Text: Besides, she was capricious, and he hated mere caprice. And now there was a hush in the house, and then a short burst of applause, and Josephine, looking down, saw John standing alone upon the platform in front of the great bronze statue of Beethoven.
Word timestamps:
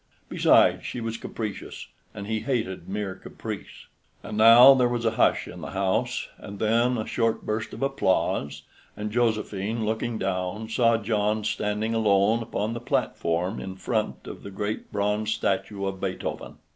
Besides, 0.29 0.83
she 0.83 0.99
was 0.99 1.15
capricious, 1.17 1.85
and 2.11 2.25
he 2.25 2.39
hated 2.39 2.89
mere 2.89 3.13
caprice. 3.13 3.85
And 4.23 4.35
now 4.35 4.73
there 4.73 4.87
was 4.89 5.05
a 5.05 5.11
hush 5.11 5.47
in 5.47 5.61
the 5.61 5.73
house, 5.77 6.27
and 6.39 6.57
then 6.57 6.97
a 6.97 7.05
short 7.05 7.45
burst 7.45 7.71
of 7.71 7.83
applause, 7.83 8.63
and 8.97 9.11
Josephine, 9.11 9.85
looking 9.85 10.17
down, 10.17 10.69
saw 10.69 10.97
John 10.97 11.43
standing 11.43 11.93
alone 11.93 12.41
upon 12.41 12.73
the 12.73 12.79
platform 12.81 13.59
in 13.59 13.75
front 13.75 14.25
of 14.25 14.41
the 14.41 14.49
great 14.49 14.91
bronze 14.91 15.31
statue 15.33 15.85
of 15.85 16.01
Beethoven. 16.01 16.57